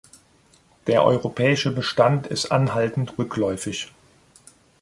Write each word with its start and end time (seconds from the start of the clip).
Der 0.87 1.03
europäische 1.05 1.69
Bestand 1.69 2.25
ist 2.25 2.51
anhaltend 2.51 3.19
rückläufig. 3.19 3.93